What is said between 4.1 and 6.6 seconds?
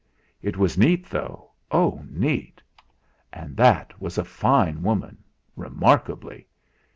a fine woman remarkably!